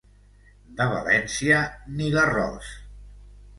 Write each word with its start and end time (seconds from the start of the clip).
De 0.79 0.87
València, 0.93 1.61
ni 1.99 2.11
l'arròs. 2.17 2.75